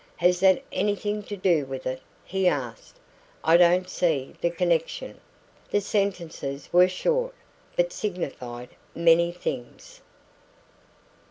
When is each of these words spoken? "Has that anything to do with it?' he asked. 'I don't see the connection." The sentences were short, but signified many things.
"Has 0.15 0.39
that 0.39 0.63
anything 0.71 1.21
to 1.25 1.37
do 1.37 1.63
with 1.63 1.85
it?' 1.85 2.01
he 2.25 2.47
asked. 2.47 2.95
'I 3.43 3.57
don't 3.57 3.87
see 3.87 4.33
the 4.41 4.49
connection." 4.49 5.21
The 5.69 5.79
sentences 5.79 6.67
were 6.73 6.87
short, 6.89 7.35
but 7.75 7.93
signified 7.93 8.69
many 8.95 9.31
things. 9.31 10.01